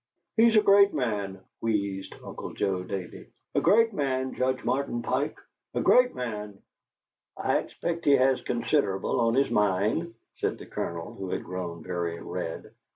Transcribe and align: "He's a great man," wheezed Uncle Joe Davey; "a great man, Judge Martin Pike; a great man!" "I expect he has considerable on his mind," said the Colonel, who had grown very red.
"He's 0.35 0.55
a 0.55 0.63
great 0.63 0.95
man," 0.95 1.41
wheezed 1.59 2.15
Uncle 2.23 2.53
Joe 2.55 2.81
Davey; 2.81 3.27
"a 3.53 3.61
great 3.61 3.93
man, 3.93 4.33
Judge 4.33 4.63
Martin 4.63 5.03
Pike; 5.03 5.37
a 5.75 5.79
great 5.81 6.15
man!" 6.15 6.57
"I 7.37 7.59
expect 7.59 8.05
he 8.05 8.13
has 8.15 8.41
considerable 8.41 9.19
on 9.21 9.35
his 9.35 9.51
mind," 9.51 10.15
said 10.37 10.57
the 10.57 10.65
Colonel, 10.65 11.13
who 11.13 11.29
had 11.29 11.43
grown 11.43 11.83
very 11.83 12.19
red. 12.19 12.73